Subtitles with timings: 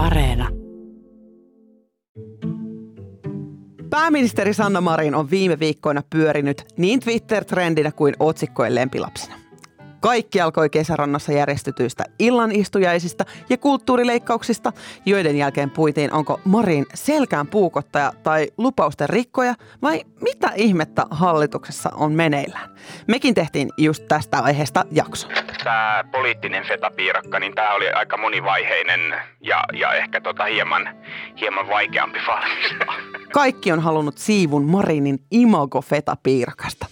[0.00, 0.48] Areena.
[3.90, 9.39] Pääministeri Sanna Marin on viime viikkoina pyörinyt niin Twitter-trendinä kuin otsikkojen lempilapsina.
[10.00, 14.72] Kaikki alkoi kesärannassa järjestetyistä illanistujaisista ja kulttuurileikkauksista,
[15.06, 22.12] joiden jälkeen puitiin, onko Marin selkään puukottaja tai lupausten rikkoja vai mitä ihmettä hallituksessa on
[22.12, 22.70] meneillään.
[23.06, 25.28] Mekin tehtiin just tästä aiheesta jakso.
[25.64, 30.88] Tämä poliittinen fetapiirakka, niin tämä oli aika monivaiheinen ja, ja ehkä tota hieman,
[31.40, 32.94] hieman vaikeampi valmistaa.
[33.32, 36.86] Kaikki on halunnut siivun Marinin imago fetapiirakasta.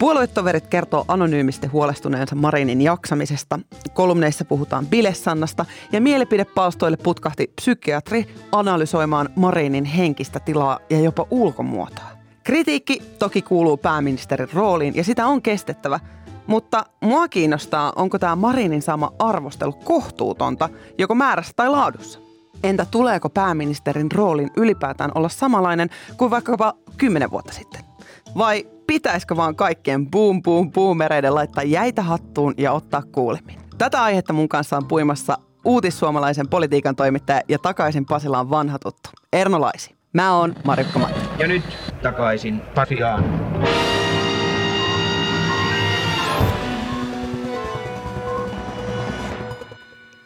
[0.00, 3.58] Puoluetoverit kertoo anonyymisti huolestuneensa Marinin jaksamisesta.
[3.94, 12.04] Kolumneissa puhutaan bilessannasta ja mielipidepalstoille putkahti psykiatri analysoimaan Marinin henkistä tilaa ja jopa ulkomuotoa.
[12.44, 16.00] Kritiikki toki kuuluu pääministerin rooliin ja sitä on kestettävä,
[16.46, 22.18] mutta mua kiinnostaa, onko tämä Marinin saama arvostelu kohtuutonta, joko määrässä tai laadussa.
[22.62, 27.89] Entä tuleeko pääministerin roolin ylipäätään olla samanlainen kuin vaikkapa kymmenen vuotta sitten?
[28.38, 33.60] Vai pitäisikö vaan kaikkien boom boom boomereiden laittaa jäitä hattuun ja ottaa kuulemin?
[33.78, 39.60] Tätä aihetta mun kanssa on puimassa uutissuomalaisen politiikan toimittaja ja takaisin Pasilaan vanha tuttu, Erno
[39.60, 39.94] Laisi.
[40.12, 41.20] Mä oon Marjukka Matti.
[41.38, 41.62] Ja nyt
[42.02, 43.24] takaisin Pasilaan.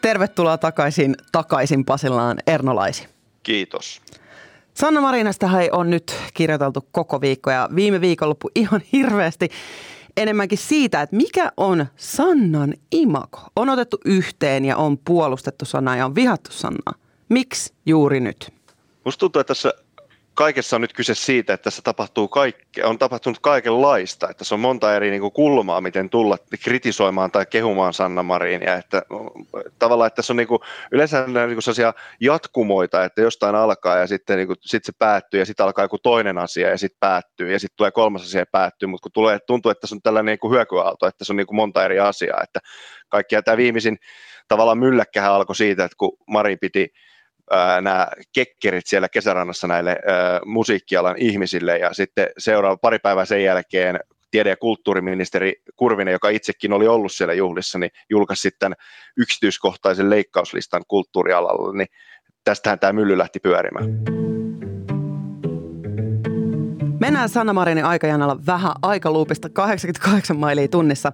[0.01, 3.07] Tervetuloa takaisin, takaisin Pasilaan, Erno Laisi.
[3.43, 4.01] Kiitos.
[4.75, 9.49] Sanna Marinasta on nyt kirjoiteltu koko viikko ja viime viikonloppu ihan hirveästi
[10.17, 13.39] enemmänkin siitä, että mikä on Sannan imago.
[13.55, 16.93] On otettu yhteen ja on puolustettu Sannaa ja on vihattu Sannaa.
[17.29, 18.53] Miksi juuri nyt?
[19.05, 19.73] Musta tuntuu, että tässä
[20.35, 24.59] kaikessa on nyt kyse siitä, että tässä tapahtuu kaikke, on tapahtunut kaikenlaista, että se on
[24.59, 29.01] monta eri niin kuin kulmaa, miten tulla kritisoimaan tai kehumaan Sanna Marinia, että
[29.79, 30.59] tavallaan, että tässä on niin kuin,
[30.91, 35.39] yleensä niin kuin sellaisia jatkumoita, että jostain alkaa ja sitten niin kuin, sit se päättyy
[35.39, 38.45] ja sitten alkaa joku toinen asia ja sitten päättyy ja sitten tulee kolmas asia ja
[38.51, 41.37] päättyy, mutta kun tulee, tuntuu, että se on tällainen niin kuin hyökyaalto, että se on
[41.37, 42.59] niin kuin monta eri asiaa, että
[43.09, 43.97] kaikkia tämä viimeisin
[44.47, 46.93] tavallaan mylläkkähän alkoi siitä, että kun Mari piti
[47.81, 53.99] nämä kekkerit siellä kesärannassa näille ää, musiikkialan ihmisille ja sitten seuraava pari päivää sen jälkeen
[54.31, 58.73] tiede- ja kulttuuriministeri Kurvinen, joka itsekin oli ollut siellä juhlissa, niin julkaisi sitten
[59.17, 61.87] yksityiskohtaisen leikkauslistan kulttuurialalla, niin
[62.43, 63.85] tästähän tämä mylly lähti pyörimään.
[66.99, 71.11] Mennään Sanna Marinin aikajanalla vähän aikaluupista 88 mailia tunnissa.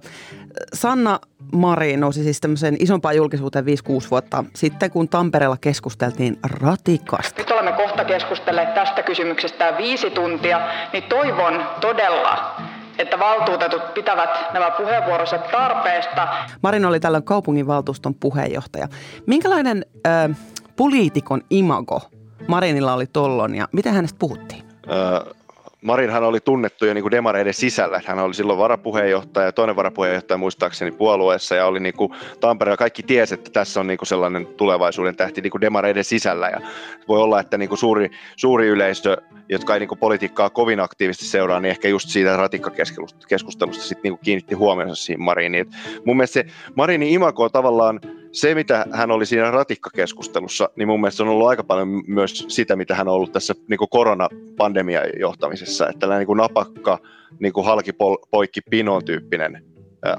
[0.74, 1.20] Sanna
[1.52, 3.68] Marin nousi siis tämmöiseen isompaan julkisuuteen 5-6
[4.10, 7.40] vuotta sitten, kun Tampereella keskusteltiin ratikasta.
[7.40, 10.60] Nyt olemme kohta keskustelleet tästä kysymyksestä viisi tuntia,
[10.92, 12.56] niin toivon todella,
[12.98, 16.28] että valtuutetut pitävät nämä puheenvuoronsa tarpeesta.
[16.62, 18.88] Marin oli tällöin kaupunginvaltuuston puheenjohtaja.
[19.26, 20.36] Minkälainen äh,
[20.76, 22.00] poliitikon imago
[22.46, 24.64] Marinilla oli tollon ja miten hänestä puhuttiin?
[24.64, 25.41] Äh,
[25.82, 28.00] Marinhan oli tunnettu jo niin kuin demareiden sisällä.
[28.04, 33.02] Hän oli silloin varapuheenjohtaja ja toinen varapuheenjohtaja muistaakseni puolueessa ja oli niin kuin Tampereella kaikki
[33.02, 36.60] tiesi, että tässä on niin kuin sellainen tulevaisuuden tähti niin kuin demareiden sisällä ja
[37.08, 39.16] voi olla, että niin kuin suuri, suuri yleisö,
[39.48, 44.12] jotka ei niin kuin politiikkaa kovin aktiivisesti seuraa, niin ehkä just siitä ratikkakeskustelusta sitten niin
[44.12, 45.66] kuin kiinnitti huomionsa siihen Mariniin.
[46.04, 48.00] mun mielestä se Marinin imako on tavallaan
[48.32, 52.76] se, mitä hän oli siinä ratikkakeskustelussa, niin mun mielestä on ollut aika paljon myös sitä,
[52.76, 55.88] mitä hän on ollut tässä niin koronapandemian johtamisessa.
[55.88, 56.98] Että tällainen niin napakka,
[57.40, 59.64] niin kuin halkipoikki pinon tyyppinen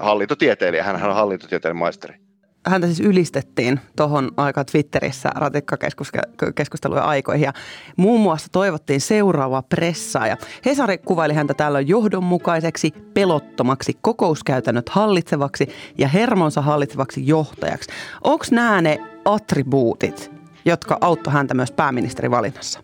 [0.00, 0.82] hallintotieteilijä.
[0.82, 2.23] Hän on hallintotieteiden maisteri
[2.66, 7.52] häntä siis ylistettiin tuohon aikaan Twitterissä ratikkakeskustelujen aikoihin ja
[7.96, 10.36] muun muassa toivottiin seuraavaa pressaa ja
[10.66, 17.90] Hesari kuvaili häntä täällä johdonmukaiseksi, pelottomaksi, kokouskäytännöt hallitsevaksi ja hermonsa hallitsevaksi johtajaksi.
[18.24, 20.30] Onko nämä ne attribuutit,
[20.64, 22.83] jotka auttoi häntä myös pääministerivalinnassa?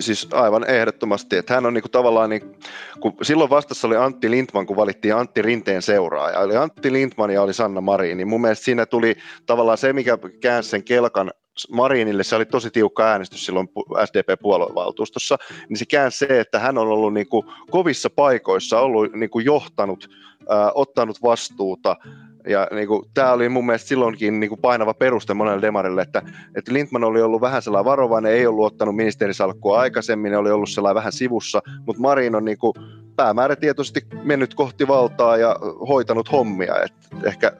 [0.00, 2.56] Siis aivan ehdottomasti, että hän on niinku tavallaan, niin,
[3.00, 7.42] kun silloin vastassa oli Antti Lindman, kun valittiin Antti Rinteen seuraaja, oli Antti Lindman ja
[7.42, 9.16] oli Sanna Marin, niin mun mielestä siinä tuli
[9.46, 11.30] tavallaan se, mikä käänsi sen kelkan
[11.72, 13.68] Marinille, se oli tosi tiukka äänestys silloin
[14.04, 15.36] SDP-puoluevaltuustossa,
[15.68, 19.44] niin se käänsi se, että hän on ollut niin kuin kovissa paikoissa, ollut niin kuin
[19.44, 20.10] johtanut,
[20.74, 21.96] ottanut vastuuta,
[22.46, 26.22] ja niin kuin, tämä oli mun mielestä silloinkin niin kuin painava peruste monelle demarille, että,
[26.56, 30.94] että Lindman oli ollut vähän sellainen varovainen, ei ollut ottanut ministerisalkkua aikaisemmin, oli ollut sellainen
[30.94, 32.74] vähän sivussa, mutta Marin on niin kuin
[33.16, 35.56] päämäärätietoisesti mennyt kohti valtaa ja
[35.88, 36.74] hoitanut hommia.
[36.82, 36.94] Et
[37.24, 37.52] ehkä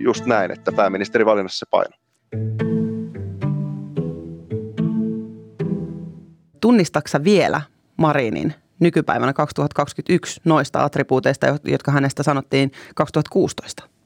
[0.00, 1.96] just näin, että pääministeri valinnassa se paino.
[6.60, 7.60] Tunnistatko vielä
[7.96, 13.97] Marinin nykypäivänä 2021 noista attribuuteista, jotka hänestä sanottiin 2016?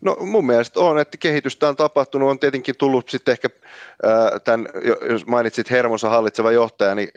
[0.00, 3.48] No mun mielestä on, että kehitystä on tapahtunut, on tietenkin tullut sitten ehkä
[4.44, 4.68] tämän,
[5.08, 7.08] jos mainitsit hermonsa hallitseva johtaja, niin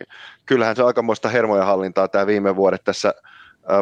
[0.46, 3.14] kyllähän se aikamoista hermoja hallintaa tämä viime vuodet tässä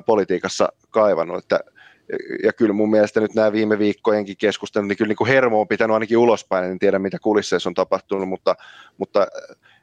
[0.05, 1.59] politiikassa kaivannut, että
[2.44, 5.67] ja kyllä mun mielestä nyt nämä viime viikkojenkin keskustelut, niin kyllä niin kuin hermo on
[5.67, 8.55] pitänyt ainakin ulospäin, en tiedä mitä kulisseissa on tapahtunut, mutta,
[8.97, 9.27] mutta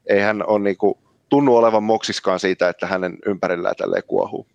[0.06, 4.46] ei hän ole niin kuin, tunnu olevan moksiskaan siitä, että hänen ympärillään tälleen kuohuu.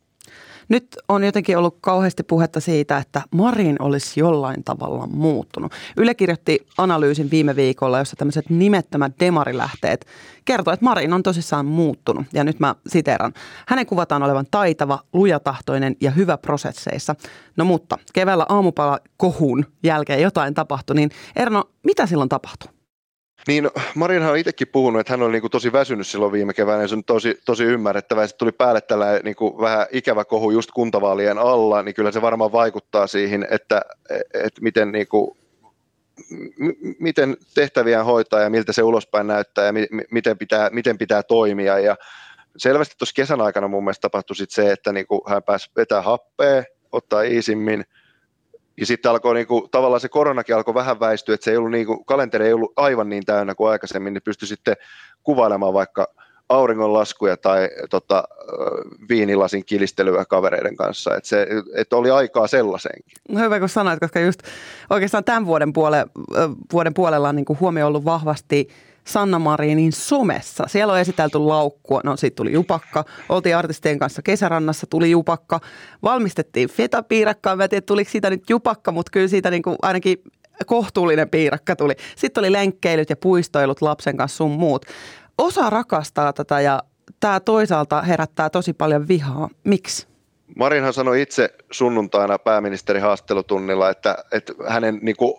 [0.69, 5.71] Nyt on jotenkin ollut kauheasti puhetta siitä, että Marin olisi jollain tavalla muuttunut.
[5.98, 10.06] Yle kirjoitti analyysin viime viikolla, jossa tämmöiset nimettömät demarilähteet
[10.45, 12.25] kertoo, että Marin on tosissaan muuttunut.
[12.33, 13.33] Ja nyt mä siteran.
[13.68, 17.16] Hänen kuvataan olevan taitava, lujatahtoinen ja hyvä prosesseissa.
[17.57, 22.78] No mutta keväällä aamupala kohun jälkeen jotain tapahtui, niin Erno, mitä silloin tapahtui?
[23.47, 26.88] Niin, Marinhan on itsekin puhunut, että hän oli niin tosi väsynyt silloin viime keväänä, ja
[26.88, 28.27] se on tosi, tosi ymmärrettävää.
[28.27, 32.21] Sitten tuli päälle tällainen niin kuin vähän ikävä kohu just kuntavaalien alla, niin kyllä se
[32.21, 33.81] varmaan vaikuttaa siihen, että,
[34.33, 35.38] että miten, niin kuin,
[36.57, 41.24] m- miten tehtäviä hoitaa ja miltä se ulospäin näyttää ja mi- miten, pitää, miten pitää
[41.24, 41.80] toimia.
[41.80, 41.95] Ja
[42.57, 46.06] selvästi tuossa kesän aikana mun mielestä tapahtui sit se, että niin kuin hän pääsi vetämään
[46.06, 47.85] happea, ottaa iisimmin–
[48.79, 52.03] ja sitten alkoi niinku, tavallaan se koronakin alkoi vähän väistyä, että se ei ollut niinku,
[52.03, 54.75] kalenteri ei ollut aivan niin täynnä kuin aikaisemmin, niin pystyi sitten
[55.23, 56.07] kuvailemaan vaikka
[56.49, 58.23] auringonlaskuja tai tota,
[59.09, 61.15] viinilasin kilistelyä kavereiden kanssa.
[61.15, 63.17] Että se, et oli aikaa sellaisenkin.
[63.29, 64.39] No hyvä, kun sanoit, koska just
[64.89, 66.05] oikeastaan tämän vuoden, puole,
[66.73, 68.67] vuoden puolella on niin huomio ollut vahvasti–
[69.09, 70.63] Sanna Marinin somessa.
[70.67, 73.05] Siellä on esitelty laukkua, no siitä tuli jupakka.
[73.29, 75.59] Oltiin artistien kanssa kesärannassa, tuli jupakka.
[76.03, 80.23] Valmistettiin fetapiirakkaa, mä en tiedä tuliko siitä nyt jupakka, mutta kyllä siitä niin kuin ainakin
[80.65, 81.93] kohtuullinen piirakka tuli.
[82.15, 84.85] Sitten oli lenkkeilyt ja puistoilut lapsen kanssa sun muut.
[85.39, 86.83] Osa rakastaa tätä ja
[87.19, 89.50] tämä toisaalta herättää tosi paljon vihaa.
[89.63, 90.07] Miksi?
[90.56, 95.33] Marinhan sanoi itse sunnuntaina pääministeri haastelutunnilla, että, että hänen niin kuin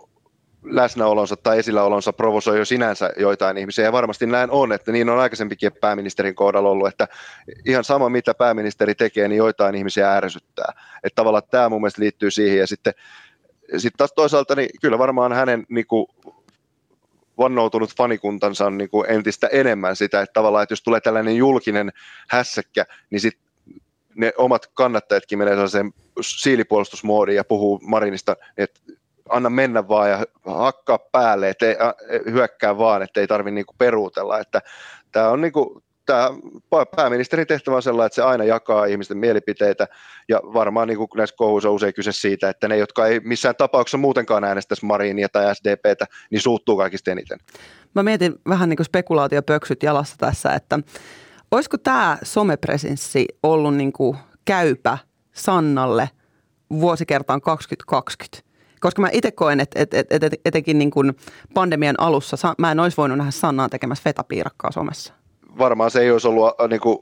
[0.63, 5.19] läsnäolonsa tai esilläolonsa provosoi jo sinänsä joitain ihmisiä, ja varmasti näin on, että niin on
[5.19, 7.09] aikaisempikin pääministerin kohdalla ollut, että
[7.67, 10.73] ihan sama mitä pääministeri tekee, niin joitain ihmisiä ärsyttää.
[11.05, 12.95] Että tavallaan tämä mun mielestä liittyy siihen, ja sitten
[13.77, 16.07] sitten taas toisaalta niin kyllä varmaan hänen niin kuin,
[17.41, 21.93] vannoutunut fanikuntansa on niin kuin entistä enemmän sitä, että tavallaan, että jos tulee tällainen julkinen
[22.29, 23.51] hässäkkä, niin sitten
[24.15, 28.81] ne omat kannattajatkin menee sellaiseen siilipuolustusmoodiin ja puhuu Marinista, että
[29.29, 31.77] anna mennä vaan ja hakkaa päälle, ettei,
[32.31, 34.39] hyökkää vaan, ettei tarvitse niinku peruutella.
[34.39, 34.63] Että
[35.13, 39.87] tämä on niinku, tämä pääministerin tehtävä on sellainen, että se aina jakaa ihmisten mielipiteitä,
[40.29, 43.57] ja varmaan niin kuin näissä kohuissa on usein kyse siitä, että ne, jotka ei missään
[43.57, 47.39] tapauksessa muutenkaan äänestäisi Marinia tai SDPtä, niin suuttuu kaikista eniten.
[47.95, 50.79] Mä mietin vähän niin kuin spekulaatiopöksyt jalassa tässä, että
[51.51, 54.99] olisiko tämä somepresenssi ollut niin kuin käypä
[55.33, 56.11] Sannalle
[56.71, 58.51] vuosikertaan 2020?
[58.81, 61.17] Koska mä itse koen, että et, et, et, etenkin niin kuin
[61.55, 65.20] pandemian alussa mä en olisi voinut nähdä Sannaa tekemässä fetapiirakkaa somessa.
[65.59, 66.99] Varmaan se ei olisi ollut äh, niin kuin,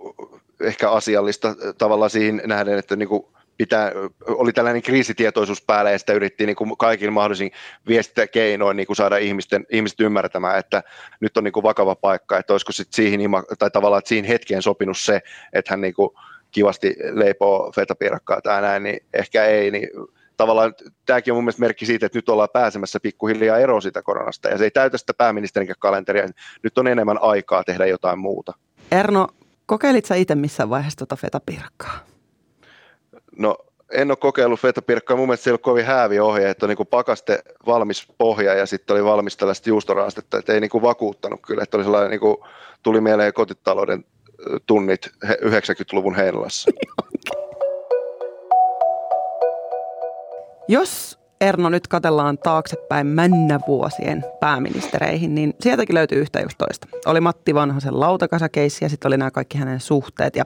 [0.61, 3.23] ehkä asiallista äh, tavallaan siihen nähden, että niin kuin,
[3.57, 3.93] pitää,
[4.27, 7.51] oli tällainen kriisitietoisuus päällä ja sitä yritti niin kuin kaikilla mahdollisin
[7.89, 10.83] viestintäkeinoin niin kuin saada ihmisten, ihmiset ymmärtämään, että
[11.21, 13.21] nyt on niin kuin vakava paikka, että olisiko sit siihen,
[13.59, 15.21] tai tavallaan että siihen hetkeen sopinut se,
[15.53, 16.11] että hän niin kuin
[16.51, 19.89] kivasti leipoo fetapiirakkaa tai näin, niin ehkä ei, niin
[20.39, 20.75] tavallaan
[21.07, 24.59] tämäkin on mun mielestä merkki siitä, että nyt ollaan pääsemässä pikkuhiljaa eroon sitä koronasta, ja
[24.59, 26.29] se ei täytä sitä pääministerin kalenteria.
[26.63, 28.53] Nyt on enemmän aikaa tehdä jotain muuta.
[28.91, 29.29] Erno,
[29.67, 31.99] kokeilit sä itse missään vaiheessa tuota fetapiirakkaa?
[33.39, 33.57] No
[33.93, 35.17] en ole kokeillut fetapiirakkaa.
[35.17, 38.67] Mun mielestä se ei ole kovin häävi ohje, että on niin pakaste valmis pohja ja
[38.67, 42.21] sitten oli valmis tällaista juustoraastetta, että ei niin kuin vakuuttanut kyllä, että oli sellainen, niin
[42.21, 42.37] kuin,
[42.83, 44.05] tuli mieleen kotitalouden
[44.67, 46.71] tunnit 90-luvun Heinolassa.
[50.69, 56.89] Jos Erno nyt katellaan taaksepäin männävuosien pääministereihin, niin sieltäkin löytyy yhtä just toista.
[57.07, 60.45] Oli Matti Vanhasen lautakasakeissi ja sitten oli nämä kaikki hänen suhteet ja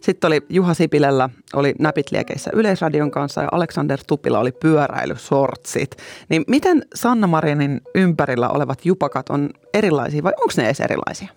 [0.00, 5.96] sitten oli Juha Sipilällä, oli näpit liekeissä Yleisradion kanssa ja Alexander Tupila oli pyöräilysortsit.
[6.28, 11.28] Niin miten Sanna Marinin ympärillä olevat jupakat on erilaisia vai onko ne edes erilaisia?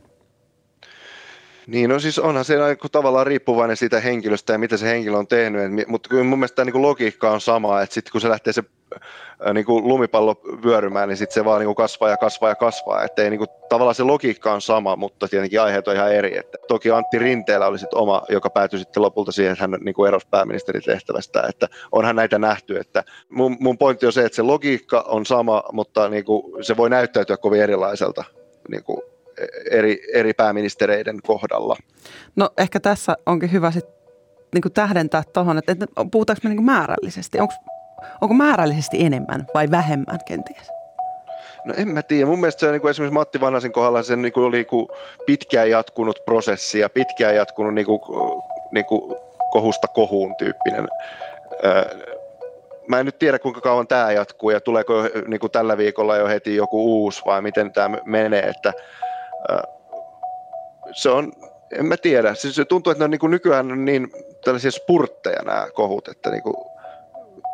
[1.71, 5.27] Niin, no siis onhan se niin tavallaan riippuvainen siitä henkilöstä ja mitä se henkilö on
[5.27, 8.53] tehnyt, mutta kyllä mun mielestä niin kuin logiikka on sama, että sitten kun se lähtee
[8.53, 8.63] se
[9.53, 13.03] niin kuin lumipallo vyörymään, niin sitten se vaan niin kuin kasvaa ja kasvaa ja kasvaa,
[13.03, 16.37] että ei niin kuin, tavallaan se logiikka on sama, mutta tietenkin aiheet on ihan eri.
[16.37, 19.95] Että toki Antti Rinteellä oli sitten oma, joka päätyi sitten lopulta siihen, että hän niin
[19.95, 24.41] kuin erosi pääministeritehtävästä, että onhan näitä nähty, että mun, mun pointti on se, että se
[24.41, 28.23] logiikka on sama, mutta niin kuin, se voi näyttäytyä kovin erilaiselta
[28.69, 29.10] niin kuin
[29.71, 31.77] eri, eri pääministereiden kohdalla.
[32.35, 33.93] No ehkä tässä onkin hyvä sitten
[34.53, 37.39] niin tähdentää tuohon, että, että puhutaanko me niin määrällisesti?
[37.39, 37.53] Onko
[38.21, 40.71] onko määrällisesti enemmän vai vähemmän kenties?
[41.65, 42.25] No en mä tiedä.
[42.25, 44.87] Mun mielestä se niin kuin esimerkiksi Matti Vanhasen kohdalla se niin kuin oli niin kuin
[45.25, 48.01] pitkään jatkunut prosessi ja pitkään jatkunut niin kuin,
[48.71, 49.15] niin kuin
[49.51, 50.87] kohusta kohuun tyyppinen.
[52.87, 54.93] Mä en nyt tiedä kuinka kauan tämä jatkuu ja tuleeko
[55.27, 58.41] niin kuin tällä viikolla jo heti joku uusi vai miten tämä menee.
[58.41, 58.73] Että,
[60.93, 61.31] se on,
[61.79, 62.33] en mä tiedä.
[62.33, 64.11] Siis se tuntuu, että ne on niin kuin nykyään niin
[64.43, 66.55] tällaisia spurtteja nämä kohut, että niin kuin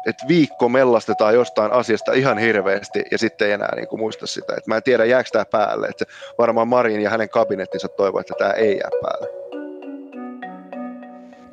[0.07, 4.53] että viikko mellastetaan jostain asiasta ihan hirveästi ja sitten ei enää niin kuin muista sitä.
[4.57, 5.87] Et mä en tiedä, jääkö tämä päälle.
[5.87, 6.03] Et
[6.37, 9.46] varmaan Marin ja hänen kabinettinsa toivoo, että tämä ei jää päälle.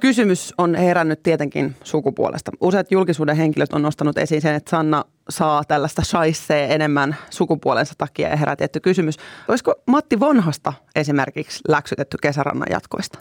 [0.05, 2.51] Kysymys on herännyt tietenkin sukupuolesta.
[2.61, 8.29] Useat julkisuuden henkilöt on nostanut esiin sen, että Sanna saa tällaista shaissee enemmän sukupuolensa takia
[8.29, 9.17] ja herää tietty kysymys.
[9.49, 13.19] Olisiko Matti Vonhasta esimerkiksi läksytetty kesärannan jatkoista?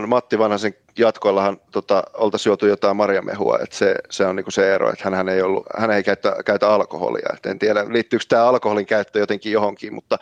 [0.00, 4.74] No Matti Vanhasen jatkoillahan tota, oltaisiin juotu jotain marjamehua, että se, se on niinku se
[4.74, 7.28] ero, että hän ei, ollut, hän ei käytä, käytä alkoholia.
[7.34, 10.18] Et en tiedä, liittyykö tämä alkoholin käyttö jotenkin johonkin, mutta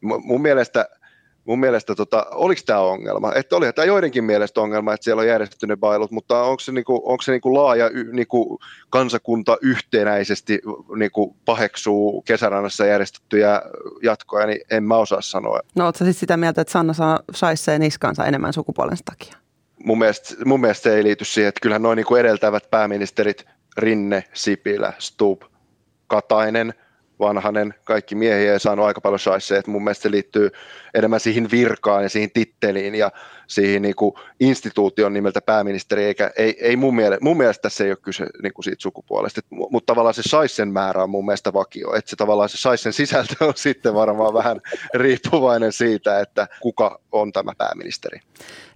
[0.00, 0.88] mun mielestä–
[1.44, 3.32] mun mielestä tota, oliko tämä ongelma?
[3.34, 7.02] Että olihan tämä joidenkin mielestä ongelma, että siellä on järjestetty bailut, mutta onko se, niinku,
[7.04, 8.58] onko se niinku laaja niinku,
[8.90, 10.60] kansakunta yhtenäisesti
[10.96, 13.62] niinku, paheksuu kesärannassa järjestettyjä
[14.02, 15.60] jatkoja, niin en mä osaa sanoa.
[15.74, 19.38] No ootko siis sitä mieltä, että Sanna saa saisseen niskansa enemmän sukupuolensa takia?
[19.84, 23.44] Mun mielestä, mun mielestä se ei liity siihen, että kyllähän noin niinku edeltävät pääministerit
[23.76, 25.42] Rinne, Sipilä, Stub,
[26.06, 26.74] Katainen–
[27.22, 30.50] vanhanen, kaikki miehiä ei saanut aika paljon shaisseja, että mun mielestä se liittyy
[30.94, 32.94] enemmän siihen virkaan ja siihen titteliin.
[32.94, 33.10] Ja
[33.54, 37.90] siihen niin kuin instituution nimeltä pääministeri, eikä ei, ei mun, mielestä, mun mielestä tässä ei
[37.90, 41.94] ole kyse niin kuin siitä sukupuolesta, mutta tavallaan se saisen määrä on mun mielestä vakio,
[41.94, 44.60] että se tavallaan se saisen sisältö on sitten varmaan vähän
[44.94, 48.20] riippuvainen siitä, että kuka on tämä pääministeri.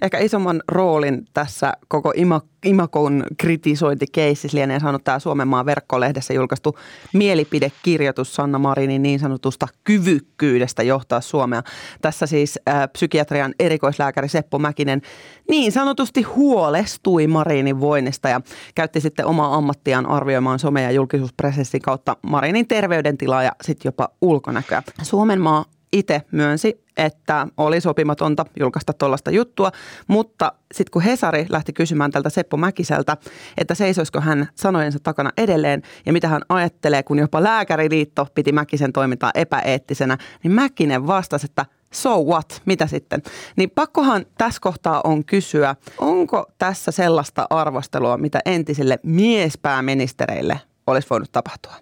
[0.03, 6.79] Ehkä isomman roolin tässä koko ima, Imakon kritisointikeississä lienee saanut tämä Suomenmaan verkkolehdessä julkaistu
[7.13, 11.63] mielipidekirjoitus Sanna Marinin niin sanotusta kyvykkyydestä johtaa Suomea.
[12.03, 15.03] Tässä siis äh, psykiatrian erikoislääkäri Seppo Mäkinen
[15.51, 18.41] niin sanotusti huolestui Marinin voinnista ja
[18.75, 24.83] käytti sitten omaa ammattiaan arvioimaan some- ja julkisuuspresenssin kautta Marinin terveydentilaa ja sitten jopa ulkonäköä.
[25.03, 29.73] Suomenmaa itse myönsi, että oli sopimatonta julkaista tuollaista juttua,
[30.09, 33.17] mutta sitten kun Hesari lähti kysymään tältä Seppo Mäkiseltä,
[33.59, 38.93] että seisoisiko hän sanojensa takana edelleen ja mitä hän ajattelee, kun jopa lääkäriliitto piti Mäkisen
[38.93, 43.23] toimintaa epäeettisenä, niin Mäkinen vastasi, että so what, mitä sitten?
[43.57, 51.33] Niin pakkohan tässä kohtaa on kysyä, onko tässä sellaista arvostelua, mitä entisille miespääministereille olisi voinut
[51.33, 51.75] tapahtua?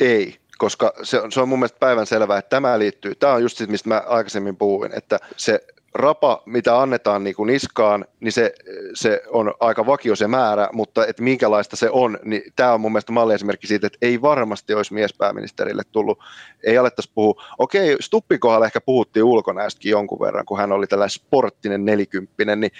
[0.00, 3.42] Ei koska se on, se on mun mielestä päivän selvää, että tämä liittyy, tämä on
[3.42, 5.60] just se, mistä mä aikaisemmin puhuin, että se
[5.94, 8.52] rapa, mitä annetaan niin kuin niskaan, niin se,
[8.94, 12.92] se on aika vakio se määrä, mutta että minkälaista se on, niin tämä on mun
[12.92, 16.18] mielestä malliesimerkki siitä, että ei varmasti olisi miespääministerille tullut,
[16.62, 21.10] ei alettaisi puhua, okei, Stuppin kohdalla ehkä puhuttiin ulkonäöstäkin jonkun verran, kun hän oli tällainen
[21.10, 22.72] sporttinen nelikymppinen, niin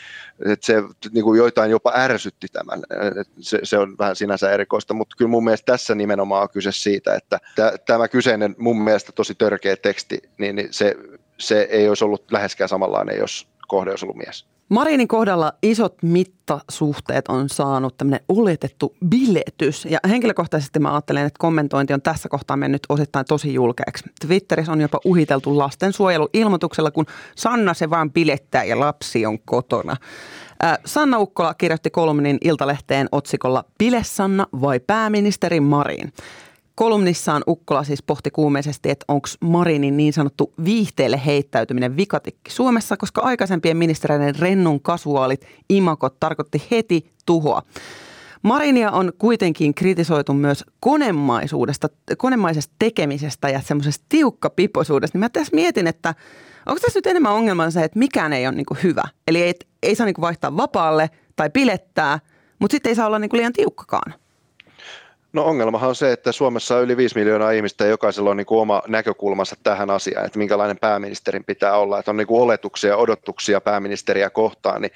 [0.46, 2.82] että se niin kuin joitain jopa ärsytti tämän,
[3.40, 7.14] se, se on vähän sinänsä erikoista, mutta kyllä mun mielestä tässä nimenomaan on kyse siitä,
[7.14, 7.40] että
[7.86, 10.96] tämä kyseinen mun mielestä tosi törkeä teksti, niin, niin se
[11.40, 14.47] se ei olisi ollut läheskään samanlainen, jos kohde olisi ollut mies.
[14.68, 19.85] Marinin kohdalla isot mittasuhteet on saanut tämmöinen oletettu biletys.
[19.85, 24.04] Ja henkilökohtaisesti mä ajattelen, että kommentointi on tässä kohtaa mennyt osittain tosi julkeaksi.
[24.26, 27.06] Twitterissä on jopa uhiteltu lastensuojeluilmoituksella, kun
[27.37, 29.97] Sanna se vaan bilettää ja lapsi on kotona.
[30.85, 33.64] Sanna Ukkola kirjoitti kolumnin Iltalehteen otsikolla
[34.02, 36.12] Sanna vai pääministeri Marin?
[36.80, 43.20] Kolumnissaan Ukkola siis pohti kuumeisesti, että onko Marinin niin sanottu viihteelle heittäytyminen vikatikki Suomessa, koska
[43.20, 47.62] aikaisempien ministereiden rennun kasuaalit imakot tarkoitti heti tuhoa.
[48.42, 55.18] Marinia on kuitenkin kritisoitu myös konemaisuudesta, konemaisesta tekemisestä ja semmoisesta tiukkapipoisuudesta.
[55.18, 56.14] Niin mä tässä mietin, että
[56.66, 59.04] onko tässä nyt enemmän ongelma se, että mikään ei ole niin hyvä.
[59.28, 62.18] Eli ei, ei saa niin vaihtaa vapaalle tai pilettää,
[62.58, 64.14] mutta sitten ei saa olla niin liian tiukkakaan.
[65.32, 68.46] No ongelmahan on se, että Suomessa on yli 5 miljoonaa ihmistä ja jokaisella on niin
[68.46, 72.90] kuin oma näkökulmansa tähän asiaan, että minkälainen pääministerin pitää olla, että on niin kuin oletuksia
[72.90, 74.92] ja odotuksia pääministeriä kohtaan, niin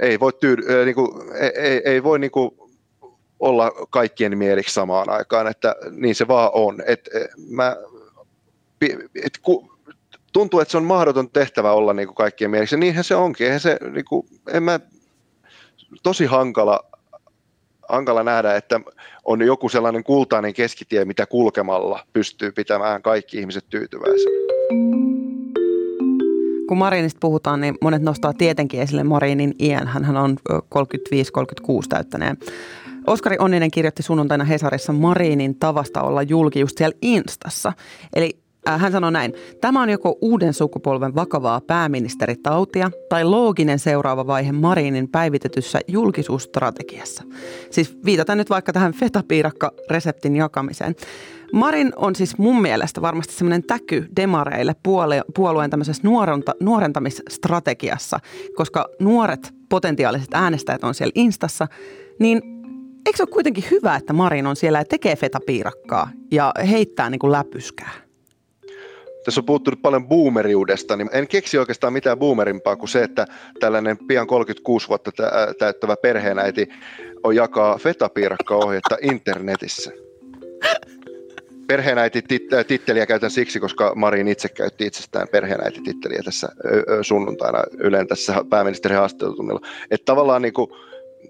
[0.00, 1.08] ei voi, tyy- niin kuin,
[1.54, 2.50] ei, ei voi niin kuin
[3.40, 6.82] olla kaikkien mieliksi samaan aikaan, että niin se vaan on.
[6.86, 7.08] Et,
[7.48, 7.76] mä,
[9.24, 9.72] et, ku,
[10.32, 13.46] tuntuu, että se on mahdoton tehtävä olla niin kuin kaikkien mieliksi, ja niinhän se onkin.
[13.46, 14.80] Eihän se, niin kuin, en mä,
[16.02, 16.80] tosi hankala
[17.88, 18.80] hankala nähdä, että
[19.24, 24.36] on joku sellainen kultainen keskitie, mitä kulkemalla pystyy pitämään kaikki ihmiset tyytyväisenä.
[26.68, 29.86] Kun Marinista puhutaan, niin monet nostaa tietenkin esille Marinin iän.
[29.86, 30.58] Hän on 35-36
[31.88, 32.36] täyttäneen
[33.06, 37.72] Oskari Onninen kirjoitti sunnuntaina Hesarissa Marinin tavasta olla julki just siellä Instassa.
[38.14, 44.52] Eli hän sanoi näin, tämä on joko uuden sukupolven vakavaa pääministeritautia tai looginen seuraava vaihe
[44.52, 47.22] Marinin päivitetyssä julkisuusstrategiassa.
[47.70, 50.94] Siis viitataan nyt vaikka tähän fetapiirakka-reseptin jakamiseen.
[51.52, 58.18] Marin on siis mun mielestä varmasti semmoinen täky demareille puolue, puolueen tämmöisessä nuorenta, nuorentamisstrategiassa,
[58.56, 61.66] koska nuoret potentiaaliset äänestäjät on siellä Instassa,
[62.20, 62.42] niin
[63.06, 67.18] eikö se ole kuitenkin hyvä, että Marin on siellä ja tekee fetapiirakkaa ja heittää niin
[67.18, 68.05] kuin läpyskää?
[69.26, 73.26] Tässä on puhuttu paljon boomeriudesta, niin en keksi oikeastaan mitään boomerimpaa kuin se, että
[73.60, 75.10] tällainen pian 36 vuotta
[75.58, 76.68] täyttävä perheenäiti
[77.22, 79.90] on jakaa fetapiirakka-ohjetta internetissä.
[81.66, 86.48] Perheenäiti-titteliä käytän siksi, koska Marin itse käytti itsestään perheenäiti-titteliä tässä
[87.02, 89.60] sunnuntaina Ylen tässä pääministerin haastattelutunnilla.
[89.90, 90.70] Että tavallaan niin kuin,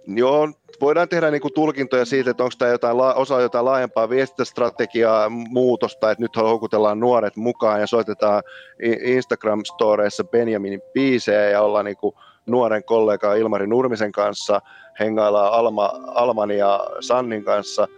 [0.07, 0.49] joo,
[0.81, 6.11] voidaan tehdä niin kuin tulkintoja siitä, että onko tämä jotain, osa jotain laajempaa viestintästrategiaa, muutosta,
[6.11, 8.43] että nyt houkutellaan nuoret mukaan ja soitetaan
[8.83, 12.15] Instagram-storeissa Benjaminin biisejä ja ollaan niin kuin
[12.47, 14.61] nuoren kollega Ilmari Nurmisen kanssa,
[15.01, 17.89] hengaillaan Alma, Alman ja Sannin kanssa,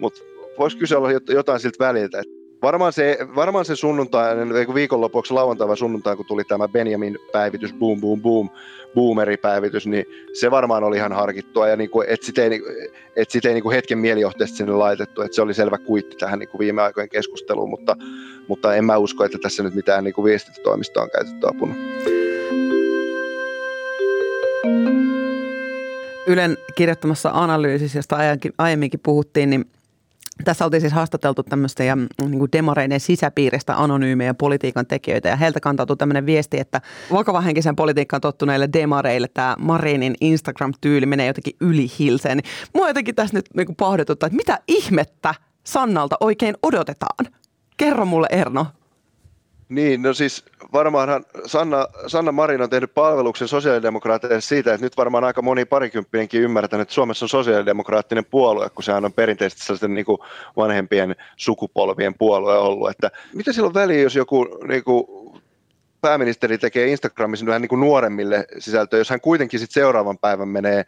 [0.00, 0.20] mutta
[0.58, 2.18] voisi kysyä olla jotain siltä väliltä.
[2.18, 4.36] Että varmaan se, varmaan se sunnuntai,
[4.74, 8.50] viikonlopuksi lauantai vai sunnuntai, kun tuli tämä Benjamin päivitys, boom, boom, boom,
[8.94, 10.04] boomeri-päivitys, niin
[10.40, 12.62] se varmaan oli ihan harkittua, ja niin kuin, et sitä ei,
[13.16, 16.38] et sit ei niin kuin hetken mielijohteesta sinne laitettu, että se oli selvä kuitti tähän
[16.38, 17.96] niin kuin viime aikojen keskusteluun, mutta,
[18.48, 21.74] mutta en mä usko, että tässä nyt mitään niin kuin viestintätoimistoa on käytetty apuna.
[26.26, 28.16] Ylen kirjoittamassa analyysissä, josta
[28.58, 29.64] aiemminkin puhuttiin, niin
[30.44, 35.60] tässä oltiin siis haastateltu tämmöistä ja niin kuin demareiden sisäpiiristä anonyymejä politiikan tekijöitä ja heiltä
[35.60, 36.80] kantautui tämmöinen viesti, että
[37.12, 42.36] vakavahenkisen politiikkaan tottuneille demareille tämä Marinin Instagram-tyyli menee jotenkin yli hilseen.
[42.38, 47.26] Niin mua jotenkin tässä nyt niin pahdetuttaa, että mitä ihmettä Sannalta oikein odotetaan?
[47.76, 48.66] Kerro mulle Erno.
[49.68, 55.24] Niin, no siis varmaanhan Sanna, Sanna Marin on tehnyt palveluksen sosiaalidemokraateille siitä, että nyt varmaan
[55.24, 60.04] aika moni parikymppinenkin ymmärtänyt, että Suomessa on sosiaalidemokraattinen puolue, kun sehän on perinteisesti sellaisten niin
[60.04, 60.18] kuin
[60.56, 62.90] vanhempien sukupolvien puolue ollut.
[62.90, 65.06] Että mitä sillä on väliä, jos joku niin kuin
[66.00, 70.84] pääministeri tekee Instagramissa vähän niin kuin nuoremmille sisältöä, jos hän kuitenkin sitten seuraavan päivän menee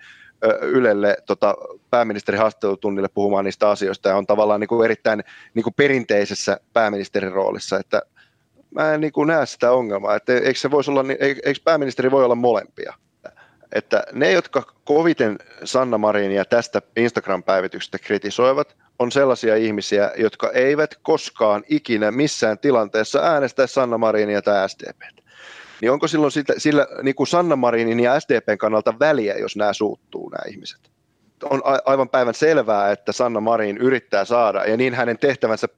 [0.61, 1.54] Ylelle tota,
[1.90, 7.33] pääministerin haastattelutunnille puhumaan niistä asioista ja on tavallaan niin kuin erittäin niin kuin perinteisessä pääministerin
[7.33, 8.02] roolissa, että–
[8.74, 12.24] mä en niin kuin näe sitä ongelmaa, että eikö, se voisi olla, eikö pääministeri voi
[12.24, 12.94] olla molempia?
[13.72, 21.64] Että ne, jotka koviten Sanna Marinia tästä Instagram-päivityksestä kritisoivat, on sellaisia ihmisiä, jotka eivät koskaan
[21.68, 25.22] ikinä missään tilanteessa äänestä Sanna Marinia tai SDPtä.
[25.80, 29.72] Niin onko silloin sillä, sillä niin kuin Sanna Marinin ja SDPn kannalta väliä, jos nämä
[29.72, 30.90] suuttuu nämä ihmiset?
[31.42, 35.68] On aivan päivän selvää, että Sanna Marin yrittää saada, ja niin hänen tehtävänsä,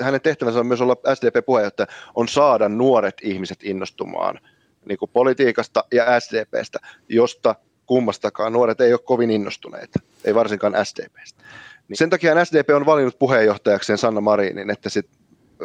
[0.00, 4.40] hänen tehtävänsä on myös olla SDP-puheenjohtaja, on saada nuoret ihmiset innostumaan
[4.84, 6.78] niin kuin politiikasta ja SDPstä,
[7.08, 7.54] josta
[7.86, 11.42] kummastakaan nuoret ei ole kovin innostuneita, ei varsinkaan SDPstä.
[11.88, 15.08] Niin sen takia SDP on valinnut puheenjohtajakseen Sanna Marinin, että sit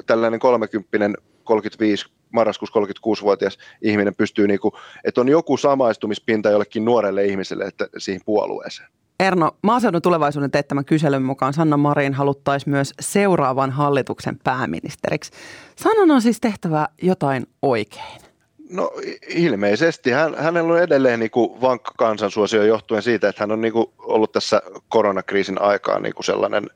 [0.05, 4.71] tällainen 30 35 marraskuussa 36-vuotias ihminen pystyy, niin kuin,
[5.03, 8.89] että on joku samaistumispinta jollekin nuorelle ihmiselle että siihen puolueeseen.
[9.19, 15.31] Erno, maaseudun tulevaisuuden teettämän kyselyn mukaan Sanna Marin haluttaisi myös seuraavan hallituksen pääministeriksi.
[15.75, 18.21] Sannan on siis tehtävä jotain oikein.
[18.69, 18.91] No
[19.29, 20.11] ilmeisesti.
[20.11, 23.85] Hän, hänellä on edelleen niin kuin vankka kansansuosio johtuen siitä, että hän on niin kuin
[23.97, 26.69] ollut tässä koronakriisin aikaan niin kuin sellainen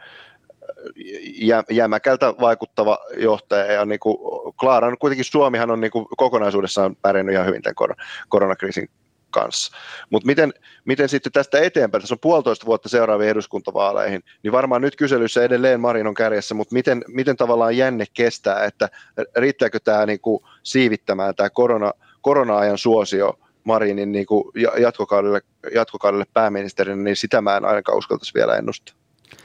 [1.42, 3.72] jä, jämäkältä vaikuttava johtaja.
[3.72, 4.18] Ja niin kuin
[4.60, 7.98] Klaara, kuitenkin Suomihan on niin kuin kokonaisuudessaan pärjännyt ihan hyvin tämän
[8.30, 8.90] koronakriisin
[9.32, 9.78] kanssa.
[10.10, 10.54] Mutta miten,
[10.86, 15.80] miten sitten tästä eteenpäin, tässä on puolitoista vuotta seuraaviin eduskuntavaaleihin, niin varmaan nyt kyselyssä edelleen
[15.80, 18.90] Marin on kärjessä, mutta miten, miten tavallaan jänne kestää, että
[19.36, 25.42] riittääkö tämä niinku siivittämään tämä korona, korona-ajan suosio Marinin niinku jatkokaudelle,
[25.74, 28.96] jatkokaudelle pääministerinä, niin sitä mä en ainakaan uskaltaisi vielä ennustaa.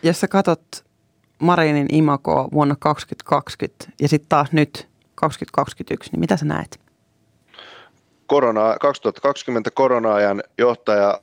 [0.02, 0.84] Jos sä katsot
[1.38, 6.84] Marinin imakoa vuonna 2020 ja sitten taas nyt 2021, niin mitä sä näet?
[8.26, 11.20] korona, 2020 korona-ajan johtaja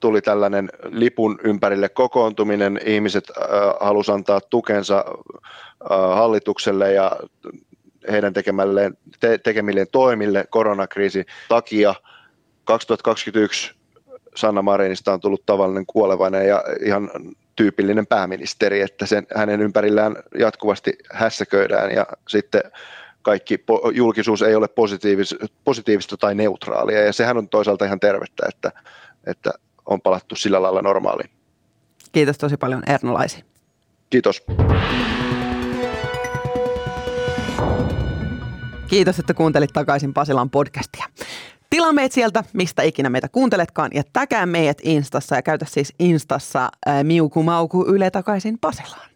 [0.00, 3.44] tuli tällainen lipun ympärille kokoontuminen, ihmiset äh,
[3.80, 7.12] halusivat antaa tukensa äh, hallitukselle ja
[8.10, 8.32] heidän
[9.20, 11.94] te, tekemilleen toimille koronakriisin takia.
[12.64, 13.74] 2021
[14.36, 17.10] Sanna Marinista on tullut tavallinen kuolevainen ja ihan
[17.60, 22.62] tyypillinen pääministeri, että sen, hänen ympärillään jatkuvasti hässäköidään ja sitten
[23.22, 28.46] kaikki po- julkisuus ei ole positiivis- positiivista tai neutraalia, ja sehän on toisaalta ihan tervettä,
[28.48, 28.72] että,
[29.26, 29.50] että
[29.86, 31.30] on palattu sillä lailla normaaliin.
[32.12, 33.44] Kiitos tosi paljon Erno Laisi.
[34.10, 34.42] Kiitos.
[38.88, 41.06] Kiitos, että kuuntelit takaisin Pasilan podcastia.
[41.70, 46.70] Tilaa meidät sieltä, mistä ikinä meitä kuunteletkaan, ja täkää meidät Instassa ja käytä siis Instassa
[46.86, 49.10] ää, miuku mauku Yle takaisin Pasilaan.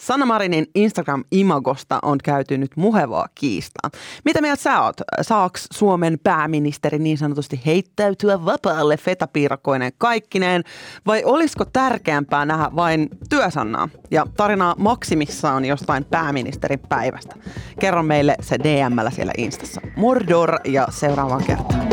[0.00, 3.90] Sanna Marinin Instagram-imagosta on käyty nyt muhevaa kiistaa.
[4.24, 4.96] Mitä mieltä sä oot?
[5.22, 10.64] Saaks Suomen pääministeri niin sanotusti heittäytyä vapaalle fetapiirakoineen kaikkineen?
[11.06, 17.34] Vai olisiko tärkeämpää nähdä vain työsannaa ja tarinaa maksimissaan jostain pääministerin päivästä?
[17.80, 19.80] Kerro meille se DMllä siellä Instassa.
[19.96, 21.88] Mordor ja seuraavaan kertaan.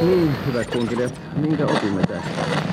[0.00, 2.71] Niin, hyvät kunkilijat, minkä opimme tästä?